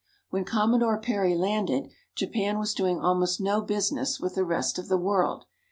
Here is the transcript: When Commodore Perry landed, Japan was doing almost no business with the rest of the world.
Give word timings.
When 0.31 0.45
Commodore 0.45 0.97
Perry 0.99 1.35
landed, 1.35 1.91
Japan 2.15 2.57
was 2.57 2.73
doing 2.73 2.99
almost 2.99 3.39
no 3.39 3.61
business 3.61 4.19
with 4.19 4.33
the 4.33 4.43
rest 4.43 4.79
of 4.79 4.87
the 4.87 4.97
world. 4.97 5.45